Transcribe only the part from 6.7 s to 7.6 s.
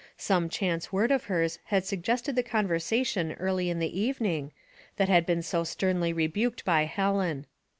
Helen.